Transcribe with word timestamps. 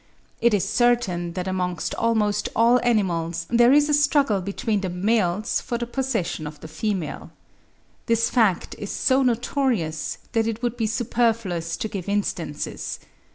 It 0.41 0.55
is 0.55 0.67
certain 0.67 1.33
that 1.33 1.47
amongst 1.47 1.93
almost 1.93 2.49
all 2.55 2.79
animals 2.81 3.45
there 3.51 3.71
is 3.71 3.87
a 3.87 3.93
struggle 3.93 4.41
between 4.41 4.81
the 4.81 4.89
males 4.89 5.61
for 5.63 5.77
the 5.77 5.85
possession 5.85 6.47
of 6.47 6.59
the 6.59 6.67
female. 6.67 7.29
This 8.07 8.27
fact 8.27 8.73
is 8.79 8.89
so 8.89 9.21
notorious 9.21 10.17
that 10.31 10.47
it 10.47 10.63
would 10.63 10.75
be 10.75 10.87
superfluous 10.87 11.77
to 11.77 11.87
give 11.87 12.09
instances. 12.09 12.97